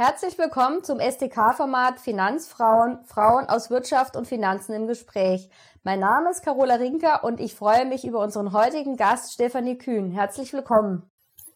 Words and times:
Herzlich 0.00 0.38
willkommen 0.38 0.82
zum 0.82 0.98
SDK-Format 0.98 2.00
Finanzfrauen, 2.00 3.04
Frauen 3.04 3.44
aus 3.50 3.68
Wirtschaft 3.68 4.16
und 4.16 4.26
Finanzen 4.26 4.72
im 4.72 4.86
Gespräch. 4.86 5.50
Mein 5.82 6.00
Name 6.00 6.30
ist 6.30 6.42
Carola 6.42 6.76
Rinker 6.76 7.22
und 7.22 7.38
ich 7.38 7.54
freue 7.54 7.84
mich 7.84 8.06
über 8.06 8.20
unseren 8.20 8.54
heutigen 8.54 8.96
Gast 8.96 9.34
Stefanie 9.34 9.76
Kühn. 9.76 10.10
Herzlich 10.10 10.54
willkommen. 10.54 11.02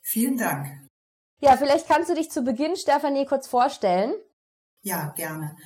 Vielen 0.02 0.36
Dank. 0.36 0.66
Ja, 1.40 1.56
vielleicht 1.56 1.88
kannst 1.88 2.10
du 2.10 2.14
dich 2.14 2.30
zu 2.30 2.42
Beginn, 2.42 2.76
Stefanie, 2.76 3.24
kurz 3.24 3.46
vorstellen. 3.46 4.12
Ja, 4.82 5.14
gerne. 5.16 5.56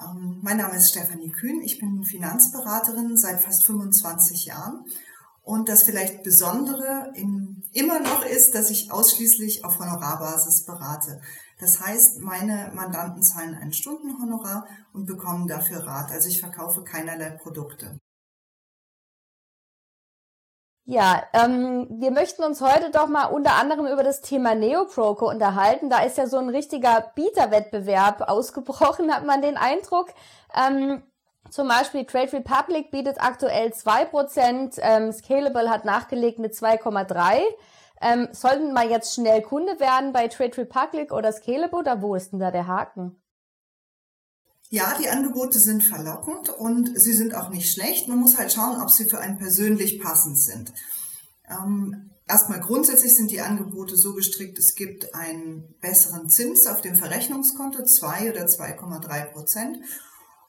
Ähm, 0.00 0.40
mein 0.42 0.56
Name 0.56 0.74
ist 0.74 0.88
Stefanie 0.88 1.30
Kühn. 1.30 1.62
Ich 1.62 1.78
bin 1.78 2.02
Finanzberaterin 2.02 3.16
seit 3.16 3.40
fast 3.44 3.64
25 3.64 4.46
Jahren 4.46 4.84
und 5.42 5.68
das 5.68 5.82
vielleicht 5.82 6.22
Besondere 6.22 7.12
in, 7.14 7.62
immer 7.72 8.00
noch 8.00 8.24
ist, 8.24 8.54
dass 8.54 8.70
ich 8.70 8.92
ausschließlich 8.92 9.64
auf 9.64 9.78
Honorarbasis 9.78 10.64
berate. 10.64 11.20
Das 11.58 11.80
heißt, 11.80 12.20
meine 12.20 12.72
Mandanten 12.74 13.22
zahlen 13.22 13.54
ein 13.60 13.72
Stundenhonorar 13.72 14.66
und 14.92 15.06
bekommen 15.06 15.48
dafür 15.48 15.86
Rat. 15.86 16.10
Also 16.10 16.28
ich 16.28 16.40
verkaufe 16.40 16.82
keinerlei 16.82 17.30
Produkte. 17.30 17.98
Ja, 20.84 21.22
ähm, 21.32 21.86
wir 22.00 22.10
möchten 22.10 22.42
uns 22.42 22.60
heute 22.60 22.90
doch 22.90 23.06
mal 23.06 23.26
unter 23.26 23.54
anderem 23.54 23.86
über 23.86 24.02
das 24.02 24.20
Thema 24.20 24.56
Neobroker 24.56 25.26
unterhalten. 25.26 25.88
Da 25.88 26.02
ist 26.02 26.18
ja 26.18 26.26
so 26.26 26.38
ein 26.38 26.48
richtiger 26.48 27.12
Bieterwettbewerb 27.14 28.22
ausgebrochen, 28.22 29.14
hat 29.14 29.24
man 29.24 29.42
den 29.42 29.56
Eindruck. 29.56 30.08
Ähm, 30.54 31.04
zum 31.50 31.68
Beispiel 31.68 32.04
Trade 32.04 32.32
Republic 32.32 32.90
bietet 32.90 33.16
aktuell 33.20 33.72
2%, 33.72 34.78
ähm, 34.80 35.12
Scalable 35.12 35.68
hat 35.68 35.84
nachgelegt 35.84 36.38
mit 36.38 36.54
2,3%. 36.54 37.42
Ähm, 38.00 38.28
sollten 38.32 38.72
wir 38.72 38.88
jetzt 38.88 39.14
schnell 39.14 39.42
Kunde 39.42 39.78
werden 39.78 40.12
bei 40.12 40.26
Trade 40.28 40.56
Republic 40.58 41.12
oder 41.12 41.32
Scalable 41.32 41.78
oder 41.78 42.02
wo 42.02 42.14
ist 42.14 42.32
denn 42.32 42.40
da 42.40 42.50
der 42.50 42.66
Haken? 42.66 43.22
Ja, 44.70 44.96
die 44.98 45.08
Angebote 45.08 45.58
sind 45.58 45.82
verlockend 45.84 46.48
und 46.48 46.98
sie 46.98 47.12
sind 47.12 47.34
auch 47.34 47.50
nicht 47.50 47.70
schlecht. 47.70 48.08
Man 48.08 48.18
muss 48.18 48.38
halt 48.38 48.50
schauen, 48.50 48.80
ob 48.80 48.90
sie 48.90 49.08
für 49.08 49.20
einen 49.20 49.36
persönlich 49.36 50.00
passend 50.00 50.40
sind. 50.40 50.72
Ähm, 51.46 52.10
erstmal 52.26 52.60
grundsätzlich 52.60 53.14
sind 53.14 53.30
die 53.30 53.42
Angebote 53.42 53.96
so 53.96 54.14
gestrickt, 54.14 54.58
es 54.58 54.74
gibt 54.74 55.14
einen 55.14 55.74
besseren 55.80 56.30
Zins 56.30 56.66
auf 56.66 56.80
dem 56.80 56.96
Verrechnungskonto, 56.96 57.84
2 57.84 58.30
oder 58.30 58.46
2,3 58.46 59.32
Prozent 59.32 59.78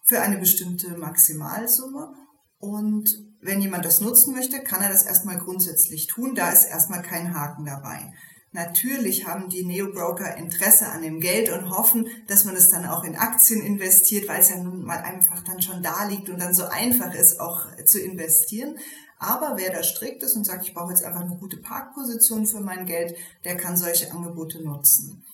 für 0.04 0.22
eine 0.22 0.38
bestimmte 0.38 0.98
Maximalsumme. 0.98 2.14
Und 2.60 3.10
wenn 3.42 3.62
jemand 3.62 3.86
das 3.86 4.00
nutzen 4.00 4.34
möchte, 4.34 4.62
kann 4.62 4.82
er 4.82 4.90
das 4.90 5.04
erstmal 5.04 5.38
grundsätzlich 5.38 6.08
tun. 6.08 6.36
Da 6.36 6.52
ist 6.52 6.66
erstmal 6.66 7.02
kein 7.02 7.34
Haken 7.34 7.66
dabei. 7.66 8.14
Natürlich 8.54 9.28
haben 9.28 9.50
die 9.50 9.66
Neo-Broker 9.66 10.38
Interesse 10.38 10.88
an 10.88 11.02
dem 11.02 11.20
Geld 11.20 11.50
und 11.50 11.72
hoffen, 11.72 12.08
dass 12.28 12.46
man 12.46 12.56
es 12.56 12.70
dann 12.70 12.86
auch 12.86 13.04
in 13.04 13.16
Aktien 13.16 13.62
investiert, 13.62 14.30
weil 14.30 14.42
es 14.42 14.50
ja 14.50 14.58
nun 14.58 14.84
mal 14.84 15.00
einfach 15.00 15.44
dann 15.44 15.60
schon 15.60 15.82
da 15.82 16.06
liegt 16.06 16.30
und 16.30 16.40
dann 16.40 16.54
so 16.54 16.66
einfach 16.66 17.16
ist, 17.16 17.40
auch 17.40 17.66
zu 17.86 18.00
investieren. 18.00 18.78
Aber 19.18 19.54
wer 19.58 19.72
da 19.72 19.82
strikt 19.82 20.22
ist 20.22 20.36
und 20.36 20.46
sagt, 20.46 20.68
ich 20.68 20.74
brauche 20.76 20.92
jetzt 20.92 21.04
einfach 21.04 21.22
eine 21.22 21.38
gute 21.38 21.58
Parkposition 21.58 22.46
für 22.46 22.60
mein 22.60 22.86
Geld, 22.86 23.18
der 23.44 23.58
kann 23.58 23.76
solche 23.76 24.12
Angebote 24.12 24.62
nutzen. 24.64 25.26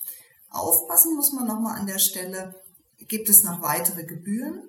Aufpassen 0.48 1.14
muss 1.14 1.32
man 1.32 1.46
nochmal 1.46 1.78
an 1.78 1.86
der 1.86 1.98
Stelle, 1.98 2.54
gibt 3.08 3.28
es 3.28 3.44
noch 3.44 3.62
weitere 3.62 4.04
Gebühren. 4.04 4.62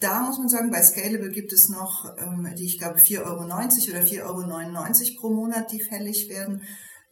Da 0.00 0.22
muss 0.22 0.38
man 0.38 0.48
sagen, 0.48 0.70
bei 0.70 0.82
Scalable 0.82 1.30
gibt 1.30 1.52
es 1.52 1.68
noch, 1.68 2.16
ähm, 2.18 2.52
die 2.58 2.66
ich 2.66 2.78
glaube 2.78 2.98
4,90 2.98 3.24
Euro 3.24 3.44
oder 3.44 4.02
4,99 4.02 4.22
Euro 4.24 5.20
pro 5.20 5.30
Monat, 5.30 5.70
die 5.70 5.80
fällig 5.80 6.28
werden 6.28 6.62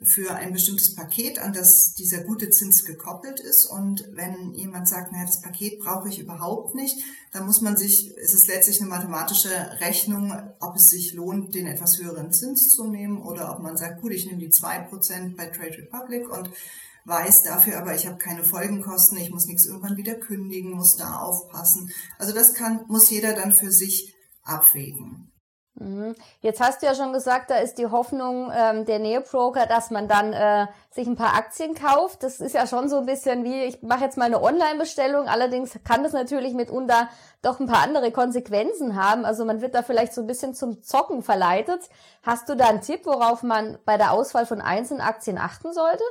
für 0.03 0.35
ein 0.35 0.53
bestimmtes 0.53 0.95
Paket, 0.95 1.39
an 1.39 1.53
das 1.53 1.93
dieser 1.93 2.25
gute 2.25 2.49
Zins 2.49 2.85
gekoppelt 2.85 3.39
ist. 3.39 3.67
Und 3.67 4.09
wenn 4.13 4.55
jemand 4.55 4.89
sagt, 4.89 5.13
naja, 5.13 5.27
das 5.27 5.43
Paket 5.43 5.79
brauche 5.79 6.09
ich 6.09 6.19
überhaupt 6.19 6.75
nicht, 6.75 6.97
dann 7.33 7.45
muss 7.45 7.61
man 7.61 7.77
sich, 7.77 8.17
es 8.17 8.33
ist 8.33 8.47
letztlich 8.47 8.81
eine 8.81 8.89
mathematische 8.89 9.51
Rechnung, 9.81 10.33
ob 10.59 10.77
es 10.77 10.89
sich 10.89 11.13
lohnt, 11.13 11.55
den 11.55 11.67
etwas 11.67 11.99
höheren 11.99 12.33
Zins 12.33 12.71
zu 12.71 12.89
nehmen 12.89 13.23
oder 13.23 13.53
ob 13.53 13.61
man 13.61 13.77
sagt, 13.77 14.01
gut, 14.01 14.13
ich 14.13 14.25
nehme 14.25 14.39
die 14.39 14.51
2% 14.51 15.37
bei 15.37 15.47
Trade 15.47 15.79
Republic 15.79 16.29
und 16.31 16.51
weiß 17.05 17.43
dafür 17.45 17.79
aber, 17.79 17.95
ich 17.95 18.07
habe 18.07 18.19
keine 18.19 18.45
Folgenkosten, 18.45 19.19
ich 19.19 19.31
muss 19.31 19.47
nichts 19.47 19.67
irgendwann 19.67 19.97
wieder 19.97 20.15
kündigen, 20.15 20.73
muss 20.73 20.97
da 20.97 21.19
aufpassen. 21.19 21.91
Also 22.19 22.33
das 22.33 22.55
kann, 22.55 22.85
muss 22.89 23.11
jeder 23.11 23.35
dann 23.35 23.53
für 23.53 23.73
sich 23.73 24.15
abwägen. 24.43 25.31
Mhm. 25.81 26.15
Jetzt 26.41 26.61
hast 26.61 26.83
du 26.83 26.87
ja 26.87 26.95
schon 26.95 27.15
gesagt, 27.15 27.51
da 27.51 27.57
ist 27.57 27.77
die 27.79 27.87
Hoffnung 27.87 28.53
ähm, 28.55 28.85
der 28.85 28.99
Neobroker, 28.99 29.65
dass 29.65 29.91
man 29.91 30.09
dann 30.09 30.35
äh, 30.35 30.67
sich 30.91 31.07
ein 31.07 31.17
paar 31.17 31.35
Aktien 31.35 31.75
kauft. 31.75 32.23
Das 32.23 32.39
ist 32.41 32.55
ja 32.55 32.67
schon 32.67 32.91
so 32.91 32.99
ein 32.99 33.07
bisschen 33.07 33.45
wie, 33.45 33.65
ich 33.65 33.83
mache 33.83 34.05
jetzt 34.05 34.19
mal 34.19 34.27
eine 34.27 34.43
Online-Bestellung, 34.43 35.27
allerdings 35.27 35.79
kann 35.83 36.03
das 36.03 36.13
natürlich 36.13 36.53
mitunter 36.53 37.09
doch 37.41 37.61
ein 37.61 37.67
paar 37.67 37.83
andere 37.83 38.13
Konsequenzen 38.13 38.95
haben. 38.95 39.25
Also 39.25 39.47
man 39.47 39.63
wird 39.63 39.75
da 39.75 39.83
vielleicht 39.83 40.13
so 40.13 40.21
ein 40.21 40.27
bisschen 40.27 40.53
zum 40.53 40.83
Zocken 40.83 41.23
verleitet. 41.23 41.89
Hast 42.23 42.51
du 42.51 42.57
da 42.57 42.69
einen 42.69 42.83
Tipp, 42.83 43.07
worauf 43.07 43.43
man 43.43 43.79
bei 43.87 43.97
der 43.97 44.13
Auswahl 44.13 44.45
von 44.45 44.61
einzelnen 44.61 45.01
Aktien 45.01 45.39
achten 45.39 45.73
sollte? 45.73 46.05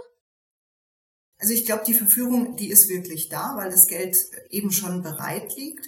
Also 1.39 1.53
ich 1.53 1.66
glaube, 1.66 1.83
die 1.88 1.94
Verführung, 1.94 2.57
die 2.57 2.69
ist 2.69 2.89
wirklich 2.89 3.29
da, 3.29 3.55
weil 3.55 3.72
das 3.72 3.88
Geld 3.88 4.17
eben 4.50 4.72
schon 4.72 5.01
bereit 5.01 5.55
liegt. 5.55 5.88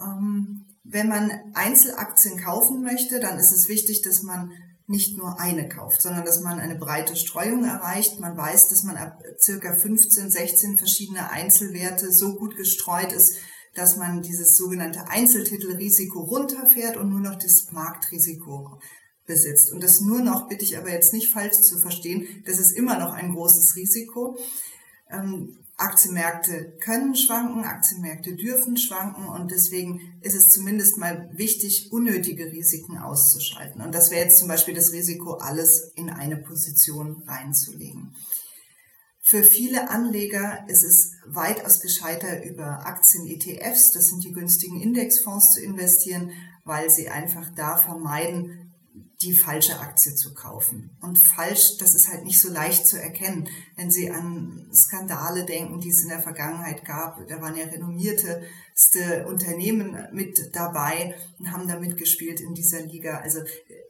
Ähm, 0.00 0.66
wenn 0.84 1.08
man 1.08 1.30
Einzelaktien 1.54 2.38
kaufen 2.38 2.82
möchte, 2.82 3.18
dann 3.18 3.38
ist 3.38 3.52
es 3.52 3.68
wichtig, 3.68 4.02
dass 4.02 4.22
man 4.22 4.52
nicht 4.86 5.16
nur 5.16 5.40
eine 5.40 5.66
kauft, 5.66 6.02
sondern 6.02 6.26
dass 6.26 6.42
man 6.42 6.60
eine 6.60 6.76
breite 6.76 7.16
Streuung 7.16 7.64
erreicht. 7.64 8.20
Man 8.20 8.36
weiß, 8.36 8.68
dass 8.68 8.82
man 8.82 8.98
ab 8.98 9.22
circa 9.40 9.74
15, 9.74 10.30
16 10.30 10.76
verschiedene 10.76 11.30
Einzelwerte 11.30 12.12
so 12.12 12.34
gut 12.34 12.56
gestreut 12.56 13.12
ist, 13.12 13.36
dass 13.74 13.96
man 13.96 14.20
dieses 14.20 14.58
sogenannte 14.58 15.08
Einzeltitelrisiko 15.08 16.20
runterfährt 16.20 16.98
und 16.98 17.08
nur 17.08 17.20
noch 17.20 17.36
das 17.36 17.72
Marktrisiko 17.72 18.78
besitzt. 19.26 19.72
Und 19.72 19.82
das 19.82 20.00
nur 20.00 20.20
noch, 20.20 20.48
bitte 20.48 20.64
ich 20.64 20.76
aber 20.76 20.90
jetzt 20.90 21.14
nicht 21.14 21.32
falsch 21.32 21.60
zu 21.60 21.78
verstehen, 21.78 22.42
das 22.44 22.58
ist 22.58 22.72
immer 22.72 22.98
noch 22.98 23.14
ein 23.14 23.32
großes 23.32 23.76
Risiko. 23.76 24.36
Ähm, 25.10 25.58
Aktienmärkte 25.76 26.76
können 26.78 27.16
schwanken, 27.16 27.64
Aktienmärkte 27.64 28.36
dürfen 28.36 28.76
schwanken 28.76 29.26
und 29.26 29.50
deswegen 29.50 30.00
ist 30.20 30.36
es 30.36 30.50
zumindest 30.50 30.98
mal 30.98 31.30
wichtig, 31.32 31.90
unnötige 31.90 32.52
Risiken 32.52 32.96
auszuschalten. 32.98 33.80
Und 33.80 33.92
das 33.92 34.10
wäre 34.10 34.24
jetzt 34.24 34.38
zum 34.38 34.46
Beispiel 34.46 34.74
das 34.74 34.92
Risiko, 34.92 35.34
alles 35.34 35.90
in 35.96 36.10
eine 36.10 36.36
Position 36.36 37.24
reinzulegen. 37.26 38.14
Für 39.20 39.42
viele 39.42 39.90
Anleger 39.90 40.64
ist 40.68 40.84
es 40.84 41.12
weitaus 41.26 41.80
gescheiter, 41.80 42.44
über 42.44 42.86
Aktien-ETFs, 42.86 43.90
das 43.92 44.08
sind 44.08 44.22
die 44.22 44.32
günstigen 44.32 44.80
Indexfonds, 44.80 45.52
zu 45.52 45.60
investieren, 45.60 46.30
weil 46.64 46.88
sie 46.90 47.08
einfach 47.08 47.50
da 47.56 47.78
vermeiden, 47.78 48.63
die 49.24 49.34
falsche 49.34 49.80
Aktie 49.80 50.14
zu 50.14 50.34
kaufen. 50.34 50.96
Und 51.00 51.18
falsch, 51.18 51.78
das 51.78 51.94
ist 51.94 52.08
halt 52.08 52.24
nicht 52.24 52.40
so 52.40 52.50
leicht 52.50 52.86
zu 52.86 53.00
erkennen. 53.00 53.48
Wenn 53.76 53.90
Sie 53.90 54.10
an 54.10 54.68
Skandale 54.72 55.44
denken, 55.44 55.80
die 55.80 55.88
es 55.88 56.02
in 56.02 56.10
der 56.10 56.20
Vergangenheit 56.20 56.84
gab, 56.84 57.26
da 57.28 57.40
waren 57.40 57.56
ja 57.56 57.64
renommierteste 57.64 59.26
Unternehmen 59.26 59.96
mit 60.12 60.50
dabei 60.54 61.14
und 61.38 61.50
haben 61.50 61.66
da 61.66 61.78
mitgespielt 61.78 62.40
in 62.40 62.54
dieser 62.54 62.82
Liga. 62.82 63.18
Also 63.18 63.40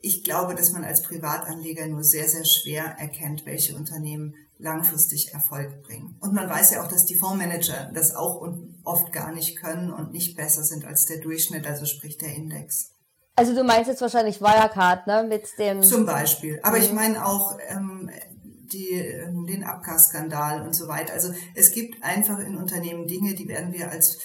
ich 0.00 0.23
glaube, 0.23 0.55
dass 0.55 0.73
man 0.73 0.84
als 0.84 1.03
Privatanleger 1.03 1.87
nur 1.89 2.05
sehr, 2.05 2.28
sehr 2.28 2.44
schwer 2.44 2.84
erkennt, 2.99 3.44
welche 3.44 3.75
Unternehmen 3.75 4.34
langfristig 4.59 5.34
Erfolg 5.34 5.83
bringen. 5.83 6.17
Und 6.21 6.33
man 6.33 6.49
weiß 6.49 6.73
ja 6.73 6.84
auch, 6.84 6.89
dass 6.89 7.05
die 7.05 7.17
Fondsmanager 7.17 7.91
das 7.93 8.15
auch 8.15 8.47
oft 8.84 9.12
gar 9.12 9.33
nicht 9.33 9.56
können 9.61 9.93
und 9.93 10.12
nicht 10.12 10.37
besser 10.37 10.62
sind 10.62 10.84
als 10.84 11.06
der 11.06 11.19
Durchschnitt, 11.19 11.67
also 11.67 11.87
sprich 11.87 12.19
der 12.19 12.34
Index. 12.34 12.94
Also 13.37 13.55
du 13.55 13.65
meinst 13.65 13.89
jetzt 13.89 14.00
wahrscheinlich 14.00 14.41
Wirecard, 14.41 15.06
ne? 15.06 15.25
Mit 15.29 15.58
dem. 15.58 15.82
Zum 15.82 16.06
Beispiel. 16.06 16.61
Aber 16.62 16.76
mhm. 16.76 16.82
ich 16.82 16.93
meine 16.93 17.26
auch 17.26 17.58
ähm, 17.69 18.11
die, 18.73 18.93
ähm, 18.93 19.47
den 19.47 19.64
Abgasskandal 19.64 20.62
und 20.62 20.75
so 20.75 20.88
weiter. 20.88 21.12
Also 21.12 21.32
es 21.55 21.73
gibt 21.73 22.03
einfach 22.03 22.38
in 22.38 22.56
Unternehmen 22.56 23.06
Dinge, 23.06 23.35
die 23.35 23.49
werden 23.49 23.73
wir 23.73 23.91
als 23.91 24.19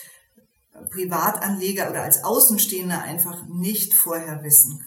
Privatanleger 0.92 1.89
oder 1.89 2.04
als 2.04 2.24
Außenstehender 2.24 3.01
einfach 3.01 3.45
nicht 3.48 3.94
vorher 3.94 4.44
wissen. 4.44 4.86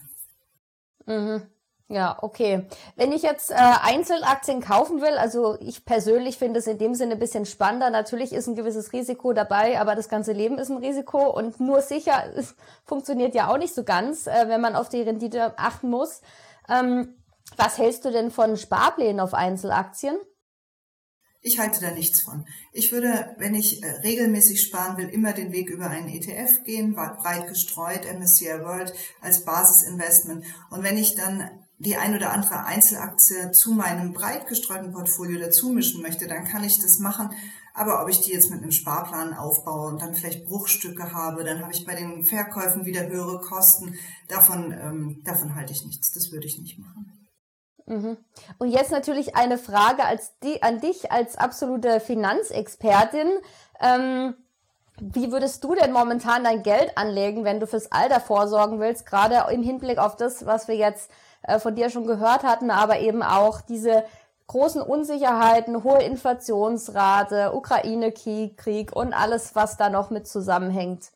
Mhm. 1.06 1.51
Ja, 1.92 2.16
okay. 2.22 2.64
Wenn 2.96 3.12
ich 3.12 3.20
jetzt 3.20 3.50
äh, 3.50 3.54
Einzelaktien 3.54 4.62
kaufen 4.62 5.02
will, 5.02 5.18
also 5.18 5.58
ich 5.60 5.84
persönlich 5.84 6.38
finde 6.38 6.58
es 6.58 6.66
in 6.66 6.78
dem 6.78 6.94
Sinne 6.94 7.12
ein 7.12 7.18
bisschen 7.18 7.44
spannender. 7.44 7.90
Natürlich 7.90 8.32
ist 8.32 8.46
ein 8.46 8.54
gewisses 8.54 8.94
Risiko 8.94 9.34
dabei, 9.34 9.78
aber 9.78 9.94
das 9.94 10.08
ganze 10.08 10.32
Leben 10.32 10.56
ist 10.56 10.70
ein 10.70 10.78
Risiko 10.78 11.28
und 11.28 11.60
nur 11.60 11.82
sicher 11.82 12.24
es 12.34 12.54
funktioniert 12.86 13.34
ja 13.34 13.52
auch 13.52 13.58
nicht 13.58 13.74
so 13.74 13.84
ganz, 13.84 14.26
äh, 14.26 14.48
wenn 14.48 14.62
man 14.62 14.74
auf 14.74 14.88
die 14.88 15.02
Rendite 15.02 15.58
achten 15.58 15.90
muss. 15.90 16.22
Ähm, 16.66 17.14
was 17.58 17.76
hältst 17.76 18.06
du 18.06 18.10
denn 18.10 18.30
von 18.30 18.56
Sparplänen 18.56 19.20
auf 19.20 19.34
Einzelaktien? 19.34 20.16
Ich 21.42 21.58
halte 21.58 21.82
da 21.82 21.90
nichts 21.90 22.22
von. 22.22 22.46
Ich 22.72 22.90
würde, 22.90 23.34
wenn 23.36 23.54
ich 23.54 23.82
äh, 23.82 23.86
regelmäßig 24.02 24.62
sparen 24.62 24.96
will, 24.96 25.10
immer 25.10 25.34
den 25.34 25.52
Weg 25.52 25.68
über 25.68 25.90
einen 25.90 26.08
ETF 26.08 26.64
gehen, 26.64 26.94
breit 26.94 27.48
gestreut, 27.48 28.06
MSCI 28.06 28.60
World 28.62 28.94
als 29.20 29.44
Basisinvestment. 29.44 30.46
Und 30.70 30.84
wenn 30.84 30.96
ich 30.96 31.16
dann 31.16 31.61
die 31.84 31.96
ein 31.96 32.14
oder 32.14 32.32
andere 32.32 32.64
Einzelaktie 32.64 33.50
zu 33.52 33.72
meinem 33.72 34.12
breit 34.12 34.46
gestreuten 34.46 34.92
Portfolio 34.92 35.38
dazu 35.40 35.70
mischen 35.70 36.02
möchte, 36.02 36.28
dann 36.28 36.44
kann 36.44 36.64
ich 36.64 36.80
das 36.80 36.98
machen. 36.98 37.30
Aber 37.74 38.02
ob 38.02 38.08
ich 38.08 38.20
die 38.20 38.32
jetzt 38.32 38.50
mit 38.50 38.62
einem 38.62 38.70
Sparplan 38.70 39.34
aufbaue 39.34 39.88
und 39.88 40.02
dann 40.02 40.14
vielleicht 40.14 40.44
Bruchstücke 40.44 41.12
habe, 41.12 41.42
dann 41.42 41.60
habe 41.62 41.72
ich 41.72 41.86
bei 41.86 41.94
den 41.94 42.22
Verkäufen 42.22 42.84
wieder 42.84 43.06
höhere 43.08 43.40
Kosten. 43.40 43.94
Davon, 44.28 44.72
ähm, 44.72 45.22
davon 45.24 45.54
halte 45.54 45.72
ich 45.72 45.84
nichts. 45.84 46.12
Das 46.12 46.30
würde 46.32 46.46
ich 46.46 46.58
nicht 46.58 46.78
machen. 46.78 47.28
Mhm. 47.86 48.18
Und 48.58 48.68
jetzt 48.68 48.92
natürlich 48.92 49.34
eine 49.36 49.58
Frage 49.58 50.04
als 50.04 50.38
die, 50.42 50.62
an 50.62 50.80
dich 50.80 51.10
als 51.10 51.36
absolute 51.36 51.98
Finanzexpertin. 52.00 53.30
Ähm, 53.80 54.34
wie 55.00 55.32
würdest 55.32 55.64
du 55.64 55.74
denn 55.74 55.92
momentan 55.92 56.44
dein 56.44 56.62
Geld 56.62 56.96
anlegen, 56.96 57.44
wenn 57.44 57.60
du 57.60 57.66
fürs 57.66 57.90
Alter 57.90 58.20
vorsorgen 58.20 58.78
willst, 58.80 59.06
gerade 59.06 59.52
im 59.52 59.62
Hinblick 59.62 59.98
auf 59.98 60.16
das, 60.16 60.46
was 60.46 60.68
wir 60.68 60.76
jetzt 60.76 61.10
äh, 61.42 61.58
von 61.58 61.74
dir 61.74 61.90
schon 61.90 62.06
gehört 62.06 62.42
hatten, 62.42 62.70
aber 62.70 63.00
eben 63.00 63.22
auch 63.22 63.60
diese 63.60 64.04
großen 64.46 64.82
Unsicherheiten, 64.82 65.82
hohe 65.82 66.02
Inflationsrate, 66.02 67.54
Ukraine-Krieg 67.54 68.94
und 68.94 69.12
alles, 69.14 69.54
was 69.54 69.76
da 69.76 69.88
noch 69.88 70.10
mit 70.10 70.28
zusammenhängt. 70.28 71.10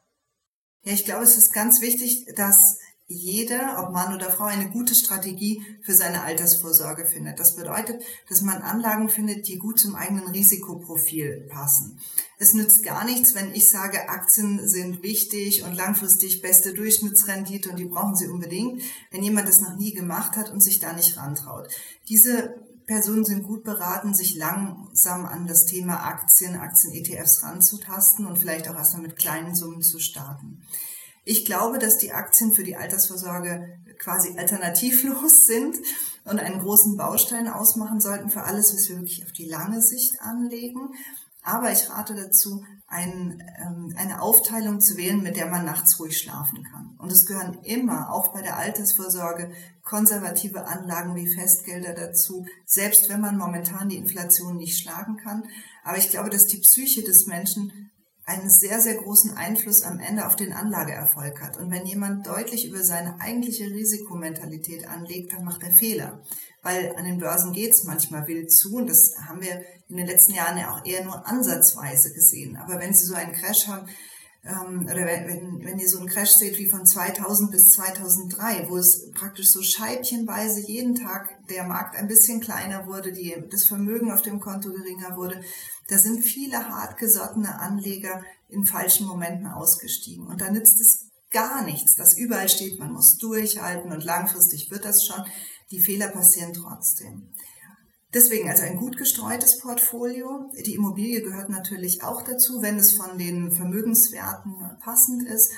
Ja, 0.82 0.92
ich 0.92 1.04
glaube, 1.04 1.24
es 1.24 1.36
ist 1.36 1.52
ganz 1.52 1.80
wichtig, 1.80 2.32
dass 2.36 2.78
jeder, 3.08 3.82
ob 3.82 3.92
Mann 3.92 4.14
oder 4.14 4.30
Frau, 4.30 4.44
eine 4.44 4.68
gute 4.70 4.94
Strategie 4.94 5.62
für 5.82 5.94
seine 5.94 6.22
Altersvorsorge 6.22 7.06
findet. 7.06 7.38
Das 7.38 7.54
bedeutet, 7.54 8.02
dass 8.28 8.42
man 8.42 8.62
Anlagen 8.62 9.08
findet, 9.08 9.46
die 9.46 9.58
gut 9.58 9.78
zum 9.78 9.94
eigenen 9.94 10.26
Risikoprofil 10.26 11.46
passen. 11.48 12.00
Es 12.38 12.52
nützt 12.52 12.82
gar 12.84 13.04
nichts, 13.04 13.36
wenn 13.36 13.54
ich 13.54 13.70
sage, 13.70 14.08
Aktien 14.08 14.68
sind 14.68 15.04
wichtig 15.04 15.62
und 15.62 15.74
langfristig 15.74 16.42
beste 16.42 16.74
Durchschnittsrendite 16.74 17.70
und 17.70 17.78
die 17.78 17.84
brauchen 17.84 18.16
sie 18.16 18.26
unbedingt, 18.26 18.82
wenn 19.12 19.22
jemand 19.22 19.48
das 19.48 19.60
noch 19.60 19.76
nie 19.76 19.94
gemacht 19.94 20.36
hat 20.36 20.50
und 20.50 20.60
sich 20.60 20.80
da 20.80 20.92
nicht 20.92 21.16
rantraut. 21.16 21.68
Diese 22.08 22.56
Personen 22.86 23.24
sind 23.24 23.44
gut 23.44 23.62
beraten, 23.62 24.14
sich 24.14 24.36
langsam 24.36 25.26
an 25.26 25.46
das 25.46 25.64
Thema 25.64 26.04
Aktien, 26.04 26.56
Aktien-ETFs 26.56 27.44
ranzutasten 27.44 28.26
und 28.26 28.36
vielleicht 28.36 28.68
auch 28.68 28.76
erstmal 28.76 29.02
mit 29.02 29.16
kleinen 29.16 29.54
Summen 29.54 29.82
zu 29.82 30.00
starten. 30.00 30.62
Ich 31.28 31.44
glaube, 31.44 31.78
dass 31.80 31.98
die 31.98 32.12
Aktien 32.12 32.52
für 32.52 32.62
die 32.62 32.76
Altersvorsorge 32.76 33.80
quasi 33.98 34.38
alternativlos 34.38 35.40
sind 35.46 35.76
und 36.24 36.38
einen 36.38 36.60
großen 36.60 36.96
Baustein 36.96 37.48
ausmachen 37.48 38.00
sollten 38.00 38.30
für 38.30 38.44
alles, 38.44 38.72
was 38.72 38.88
wir 38.88 38.96
wirklich 38.96 39.24
auf 39.24 39.32
die 39.32 39.48
lange 39.48 39.82
Sicht 39.82 40.20
anlegen. 40.20 40.94
Aber 41.42 41.72
ich 41.72 41.90
rate 41.90 42.14
dazu, 42.14 42.64
ein, 42.86 43.42
ähm, 43.60 43.92
eine 43.96 44.22
Aufteilung 44.22 44.80
zu 44.80 44.96
wählen, 44.96 45.20
mit 45.20 45.36
der 45.36 45.46
man 45.46 45.64
nachts 45.64 45.98
ruhig 45.98 46.16
schlafen 46.16 46.62
kann. 46.62 46.94
Und 46.98 47.10
es 47.10 47.26
gehören 47.26 47.58
immer, 47.64 48.12
auch 48.12 48.32
bei 48.32 48.40
der 48.40 48.56
Altersvorsorge, 48.56 49.50
konservative 49.82 50.66
Anlagen 50.66 51.16
wie 51.16 51.32
Festgelder 51.32 51.92
dazu, 51.92 52.46
selbst 52.64 53.08
wenn 53.08 53.20
man 53.20 53.36
momentan 53.36 53.88
die 53.88 53.96
Inflation 53.96 54.56
nicht 54.58 54.78
schlagen 54.78 55.16
kann. 55.16 55.44
Aber 55.82 55.98
ich 55.98 56.10
glaube, 56.10 56.30
dass 56.30 56.46
die 56.46 56.58
Psyche 56.58 57.02
des 57.02 57.26
Menschen 57.26 57.85
einen 58.26 58.50
sehr, 58.50 58.80
sehr 58.80 58.96
großen 58.96 59.36
Einfluss 59.36 59.82
am 59.82 60.00
Ende 60.00 60.26
auf 60.26 60.34
den 60.34 60.52
Anlageerfolg 60.52 61.40
hat. 61.40 61.56
Und 61.56 61.70
wenn 61.70 61.86
jemand 61.86 62.26
deutlich 62.26 62.68
über 62.68 62.82
seine 62.82 63.20
eigentliche 63.20 63.66
Risikomentalität 63.66 64.88
anlegt, 64.88 65.32
dann 65.32 65.44
macht 65.44 65.62
er 65.62 65.70
Fehler. 65.70 66.20
Weil 66.60 66.94
an 66.96 67.04
den 67.04 67.18
Börsen 67.18 67.52
geht 67.52 67.72
es 67.72 67.84
manchmal 67.84 68.26
wild 68.26 68.52
zu 68.52 68.74
und 68.74 68.90
das 68.90 69.14
haben 69.28 69.40
wir 69.40 69.62
in 69.88 69.96
den 69.96 70.06
letzten 70.06 70.34
Jahren 70.34 70.58
ja 70.58 70.72
auch 70.72 70.84
eher 70.84 71.04
nur 71.04 71.24
ansatzweise 71.24 72.12
gesehen. 72.12 72.56
Aber 72.56 72.80
wenn 72.80 72.92
Sie 72.92 73.06
so 73.06 73.14
einen 73.14 73.32
Crash 73.32 73.68
haben, 73.68 73.88
ähm, 74.46 74.82
oder 74.84 75.06
wenn, 75.06 75.64
wenn 75.64 75.78
ihr 75.78 75.88
so 75.88 75.98
einen 75.98 76.08
Crash 76.08 76.30
seht 76.30 76.58
wie 76.58 76.68
von 76.68 76.86
2000 76.86 77.50
bis 77.50 77.72
2003, 77.72 78.68
wo 78.68 78.76
es 78.76 79.10
praktisch 79.12 79.50
so 79.50 79.62
scheibchenweise 79.62 80.60
jeden 80.60 80.94
Tag 80.94 81.46
der 81.48 81.64
Markt 81.64 81.96
ein 81.96 82.08
bisschen 82.08 82.40
kleiner 82.40 82.86
wurde, 82.86 83.12
die, 83.12 83.36
das 83.50 83.66
Vermögen 83.66 84.12
auf 84.12 84.22
dem 84.22 84.40
Konto 84.40 84.72
geringer 84.72 85.16
wurde, 85.16 85.40
da 85.88 85.98
sind 85.98 86.22
viele 86.22 86.68
hartgesottene 86.68 87.58
Anleger 87.58 88.22
in 88.48 88.64
falschen 88.64 89.06
Momenten 89.06 89.46
ausgestiegen. 89.46 90.26
Und 90.26 90.40
da 90.40 90.50
nützt 90.50 90.80
es 90.80 91.10
gar 91.30 91.64
nichts, 91.64 91.96
dass 91.96 92.16
überall 92.16 92.48
steht, 92.48 92.78
man 92.78 92.92
muss 92.92 93.18
durchhalten 93.18 93.92
und 93.92 94.04
langfristig 94.04 94.70
wird 94.70 94.84
das 94.84 95.04
schon. 95.04 95.24
Die 95.70 95.80
Fehler 95.80 96.08
passieren 96.08 96.52
trotzdem. 96.52 97.28
Deswegen 98.14 98.48
also 98.48 98.62
ein 98.62 98.76
gut 98.76 98.96
gestreutes 98.96 99.58
Portfolio. 99.58 100.50
Die 100.64 100.74
Immobilie 100.74 101.22
gehört 101.22 101.50
natürlich 101.50 102.02
auch 102.02 102.22
dazu, 102.22 102.62
wenn 102.62 102.76
es 102.78 102.96
von 102.96 103.18
den 103.18 103.50
Vermögenswerten 103.50 104.54
passend 104.80 105.26
ist. 105.28 105.52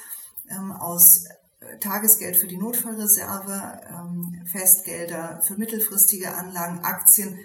Ähm, 0.48 0.72
aus 0.72 1.24
äh, 1.60 1.78
Tagesgeld 1.78 2.36
für 2.36 2.46
die 2.46 2.56
Notfallreserve, 2.56 3.80
ähm, 3.90 4.42
Festgelder 4.50 5.40
für 5.42 5.56
mittelfristige 5.56 6.34
Anlagen, 6.34 6.80
Aktien, 6.80 7.38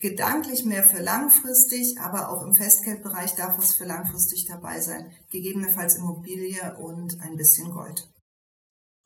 gedanklich 0.00 0.64
mehr 0.64 0.82
für 0.82 1.02
langfristig, 1.02 1.98
aber 2.00 2.30
auch 2.30 2.42
im 2.44 2.54
Festgeldbereich 2.54 3.34
darf 3.34 3.58
es 3.58 3.74
für 3.74 3.84
langfristig 3.84 4.46
dabei 4.46 4.80
sein. 4.80 5.12
Gegebenenfalls 5.30 5.96
Immobilie 5.96 6.76
und 6.78 7.20
ein 7.20 7.36
bisschen 7.36 7.70
Gold. 7.70 8.08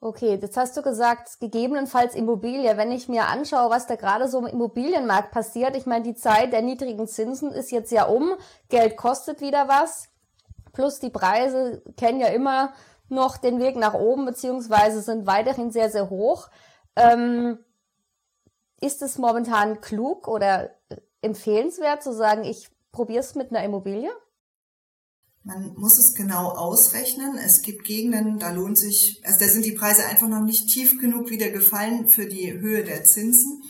Okay, 0.05 0.35
jetzt 0.35 0.57
hast 0.57 0.77
du 0.77 0.83
gesagt, 0.83 1.39
gegebenenfalls 1.39 2.17
Immobilie. 2.17 2.77
Wenn 2.77 2.91
ich 2.91 3.09
mir 3.09 3.29
anschaue, 3.29 3.71
was 3.71 3.87
da 3.87 3.95
gerade 3.95 4.27
so 4.27 4.41
im 4.41 4.47
Immobilienmarkt 4.47 5.31
passiert, 5.31 5.77
ich 5.77 5.87
meine, 5.87 6.03
die 6.03 6.17
Zeit 6.17 6.53
der 6.53 6.61
niedrigen 6.61 7.07
Zinsen 7.07 7.53
ist 7.53 7.71
jetzt 7.71 7.93
ja 7.93 8.07
um, 8.07 8.35
Geld 8.69 8.97
kostet 8.97 9.41
wieder 9.41 9.69
was, 9.69 10.09
plus 10.73 10.99
die 10.99 11.11
Preise 11.11 11.85
kennen 11.97 12.19
ja 12.19 12.27
immer 12.27 12.73
noch 13.11 13.37
den 13.37 13.61
Weg 13.61 13.77
nach 13.77 13.95
oben, 13.95 14.25
beziehungsweise 14.25 15.03
sind 15.03 15.29
weiterhin 15.29 15.71
sehr, 15.71 15.89
sehr 15.89 16.11
hoch. 16.11 16.49
Ähm, 16.97 17.61
ist 18.81 19.03
es 19.03 19.19
momentan 19.19 19.81
klug 19.81 20.27
oder 20.27 20.71
empfehlenswert 21.21 22.03
zu 22.03 22.13
sagen, 22.13 22.43
ich 22.43 22.71
probiere 22.91 23.21
es 23.21 23.37
mit 23.37 23.53
einer 23.53 23.63
Immobilie? 23.63 24.11
Man 25.45 25.75
muss 25.75 25.99
es 25.99 26.15
genau 26.15 26.51
ausrechnen. 26.51 27.37
Es 27.37 27.63
gibt 27.63 27.85
Gegenden, 27.85 28.39
da 28.39 28.53
lohnt 28.53 28.79
sich, 28.79 29.21
also 29.25 29.41
da 29.41 29.49
sind 29.49 29.65
die 29.65 29.73
Preise 29.73 30.05
einfach 30.07 30.29
noch 30.29 30.43
nicht 30.43 30.69
tief 30.69 31.01
genug 31.01 31.31
wieder 31.31 31.51
gefallen 31.51 32.07
für 32.07 32.27
die 32.27 32.53
Höhe 32.53 32.85
der 32.85 33.03
Zinsen. 33.03 33.63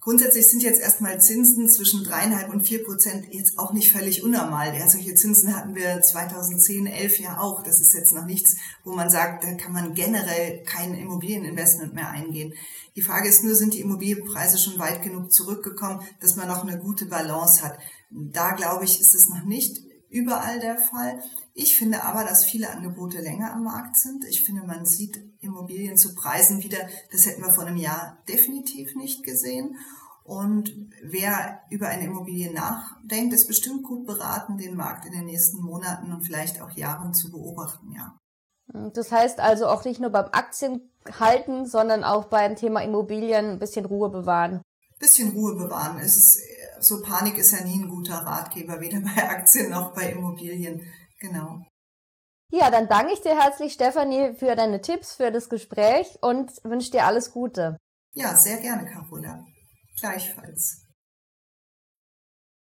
Grundsätzlich 0.00 0.48
sind 0.48 0.62
jetzt 0.62 0.80
erstmal 0.80 1.20
Zinsen 1.20 1.68
zwischen 1.68 2.04
dreieinhalb 2.04 2.52
und 2.52 2.66
vier 2.66 2.84
Prozent 2.84 3.26
jetzt 3.32 3.58
auch 3.58 3.72
nicht 3.72 3.92
völlig 3.92 4.22
unnormal. 4.22 4.74
Ja, 4.74 4.88
solche 4.88 5.14
Zinsen 5.14 5.54
hatten 5.54 5.74
wir 5.74 6.00
2010, 6.00 6.86
11 6.86 7.20
ja 7.20 7.40
auch. 7.40 7.62
Das 7.62 7.80
ist 7.80 7.94
jetzt 7.94 8.14
noch 8.14 8.24
nichts, 8.24 8.56
wo 8.84 8.92
man 8.92 9.10
sagt, 9.10 9.44
da 9.44 9.52
kann 9.54 9.72
man 9.72 9.94
generell 9.94 10.62
kein 10.64 10.94
Immobilieninvestment 10.94 11.94
mehr 11.94 12.10
eingehen. 12.10 12.54
Die 12.96 13.02
Frage 13.02 13.28
ist 13.28 13.44
nur, 13.44 13.54
sind 13.54 13.74
die 13.74 13.80
Immobilienpreise 13.80 14.58
schon 14.58 14.78
weit 14.78 15.02
genug 15.02 15.32
zurückgekommen, 15.32 16.00
dass 16.20 16.36
man 16.36 16.48
noch 16.48 16.66
eine 16.66 16.78
gute 16.78 17.06
Balance 17.06 17.62
hat? 17.62 17.78
Da 18.10 18.52
glaube 18.52 18.84
ich, 18.84 19.00
ist 19.00 19.14
es 19.14 19.28
noch 19.28 19.44
nicht 19.44 19.87
überall 20.10 20.60
der 20.60 20.78
Fall. 20.78 21.22
Ich 21.54 21.76
finde 21.76 22.04
aber, 22.04 22.24
dass 22.24 22.44
viele 22.44 22.70
Angebote 22.70 23.18
länger 23.18 23.52
am 23.52 23.64
Markt 23.64 23.96
sind. 23.96 24.24
Ich 24.24 24.44
finde, 24.44 24.64
man 24.64 24.84
sieht 24.84 25.20
Immobilien 25.40 25.96
zu 25.96 26.14
Preisen 26.14 26.62
wieder, 26.62 26.88
das 27.12 27.26
hätten 27.26 27.42
wir 27.42 27.52
vor 27.52 27.64
einem 27.64 27.76
Jahr 27.76 28.18
definitiv 28.28 28.94
nicht 28.94 29.22
gesehen. 29.22 29.76
Und 30.24 30.74
wer 31.02 31.62
über 31.70 31.88
eine 31.88 32.04
Immobilie 32.04 32.52
nachdenkt, 32.52 33.32
ist 33.32 33.46
bestimmt 33.46 33.82
gut 33.82 34.06
beraten, 34.06 34.58
den 34.58 34.76
Markt 34.76 35.06
in 35.06 35.12
den 35.12 35.24
nächsten 35.24 35.62
Monaten 35.62 36.12
und 36.12 36.22
vielleicht 36.22 36.60
auch 36.60 36.70
Jahren 36.72 37.14
zu 37.14 37.30
beobachten, 37.30 37.92
ja. 37.92 38.14
Das 38.92 39.10
heißt 39.10 39.40
also 39.40 39.66
auch 39.66 39.84
nicht 39.86 40.00
nur 40.00 40.10
beim 40.10 40.28
Aktien 40.32 40.90
halten, 41.18 41.64
sondern 41.64 42.04
auch 42.04 42.26
beim 42.26 42.56
Thema 42.56 42.80
Immobilien 42.80 43.52
ein 43.52 43.58
bisschen 43.58 43.86
Ruhe 43.86 44.10
bewahren. 44.10 44.60
Bisschen 44.98 45.30
Ruhe 45.30 45.54
bewahren. 45.54 45.98
Es 45.98 46.16
ist 46.16 46.40
so 46.80 47.02
Panik 47.02 47.38
ist 47.38 47.52
ja 47.52 47.64
nie 47.64 47.82
ein 47.82 47.88
guter 47.88 48.16
Ratgeber, 48.16 48.80
weder 48.80 49.00
bei 49.00 49.28
Aktien 49.28 49.70
noch 49.70 49.94
bei 49.94 50.12
Immobilien. 50.12 50.82
Genau. 51.20 51.62
Ja, 52.50 52.70
dann 52.70 52.88
danke 52.88 53.12
ich 53.12 53.20
dir 53.20 53.38
herzlich, 53.38 53.74
Stefanie, 53.74 54.32
für 54.34 54.56
deine 54.56 54.80
Tipps, 54.80 55.14
für 55.14 55.30
das 55.30 55.48
Gespräch 55.48 56.18
und 56.22 56.52
wünsche 56.64 56.90
dir 56.90 57.04
alles 57.04 57.32
Gute. 57.32 57.76
Ja, 58.14 58.34
sehr 58.34 58.56
gerne, 58.58 58.86
Carola. 58.86 59.44
Gleichfalls. 60.00 60.84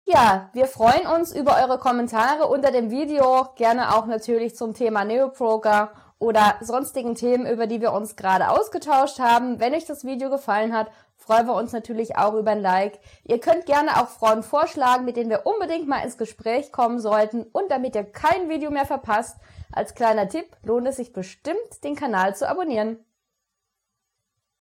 Ja, 0.07 0.51
wir 0.53 0.67
freuen 0.67 1.07
uns 1.07 1.35
über 1.35 1.57
eure 1.57 1.79
Kommentare 1.79 2.47
unter 2.47 2.71
dem 2.71 2.91
Video, 2.91 3.49
gerne 3.57 3.97
auch 3.97 4.07
natürlich 4.07 4.55
zum 4.55 4.75
Thema 4.75 5.05
Neoproker 5.05 5.93
oder 6.25 6.57
sonstigen 6.63 7.15
Themen, 7.15 7.47
über 7.47 7.67
die 7.67 7.83
wir 7.83 7.93
uns 7.93 8.17
gerade 8.17 8.49
ausgetauscht 8.49 9.19
haben. 9.19 9.61
Wenn 9.61 9.75
euch 9.75 9.85
das 9.85 10.05
Video 10.05 10.31
gefallen 10.31 10.73
hat, 10.73 10.91
freuen 11.19 11.47
wir 11.47 11.55
uns 11.55 11.73
natürlich 11.73 12.17
auch 12.17 12.33
über 12.33 12.53
ein 12.53 12.63
Like. 12.63 12.99
Ihr 13.25 13.41
könnt 13.41 13.67
gerne 13.67 14.01
auch 14.01 14.09
Frauen 14.09 14.43
vorschlagen, 14.43 15.05
mit 15.05 15.19
denen 15.19 15.29
wir 15.29 15.45
unbedingt 15.45 15.87
mal 15.87 16.03
ins 16.03 16.17
Gespräch 16.17 16.73
kommen 16.73 16.99
sollten. 16.99 17.43
Und 17.53 17.71
damit 17.71 17.95
ihr 17.95 18.05
kein 18.05 18.49
Video 18.49 18.71
mehr 18.71 18.87
verpasst, 18.87 19.37
als 19.71 19.95
kleiner 19.95 20.27
Tipp 20.29 20.47
lohnt 20.63 20.89
es 20.89 20.97
sich 20.97 21.13
bestimmt, 21.13 21.85
den 21.85 21.95
Kanal 21.95 22.35
zu 22.35 22.49
abonnieren. 22.49 23.05